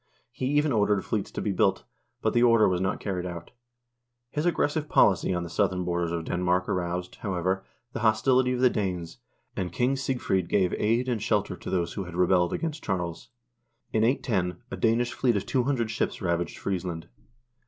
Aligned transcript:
He 0.31 0.47
even 0.47 0.71
ordered 0.71 1.05
fleets 1.05 1.29
to 1.29 1.43
be 1.43 1.51
built, 1.51 1.83
but 2.23 2.33
the 2.33 2.41
order 2.41 2.67
was 2.67 2.81
not 2.81 2.99
carried 2.99 3.27
out. 3.27 3.51
His 4.31 4.47
aggressive 4.47 4.89
policy 4.89 5.31
on 5.31 5.43
the 5.43 5.47
southern 5.51 5.85
borders 5.85 6.11
of 6.11 6.23
Denmark 6.25 6.67
aroused, 6.67 7.17
however, 7.17 7.63
the 7.93 7.99
hostility 7.99 8.51
of 8.53 8.61
the 8.61 8.69
Danes, 8.71 9.19
and 9.55 9.71
King 9.71 9.93
Sigfred 9.95 10.49
gave 10.49 10.73
aid 10.73 11.07
and 11.07 11.21
shelter 11.21 11.55
to 11.55 11.69
those 11.69 11.93
who 11.93 12.05
had 12.05 12.15
rebelled 12.15 12.51
against 12.51 12.83
Charles. 12.83 13.29
In 13.93 14.03
810 14.03 14.63
a 14.71 14.75
Danish 14.75 15.13
fleet 15.13 15.35
of 15.37 15.45
200 15.45 15.91
ships 15.91 16.19
ravaged 16.19 16.57
Friesland. 16.57 17.07